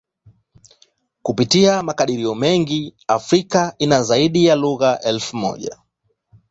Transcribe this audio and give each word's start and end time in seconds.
Kupitia 1.23 1.83
makadirio 1.83 2.35
mengi, 2.35 2.93
Afrika 3.07 3.75
ina 3.77 4.03
zaidi 4.03 4.45
ya 4.45 4.55
lugha 4.55 4.99
elfu. 4.99 5.57